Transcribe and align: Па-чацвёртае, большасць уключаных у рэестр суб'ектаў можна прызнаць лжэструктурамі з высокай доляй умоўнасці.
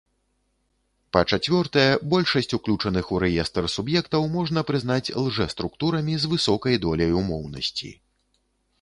Па-чацвёртае, 1.17 1.83
большасць 2.13 2.55
уключаных 2.59 3.13
у 3.17 3.21
рэестр 3.25 3.69
суб'ектаў 3.75 4.27
можна 4.39 4.67
прызнаць 4.73 5.13
лжэструктурамі 5.29 6.13
з 6.25 6.35
высокай 6.37 6.75
доляй 6.87 7.11
умоўнасці. 7.25 7.97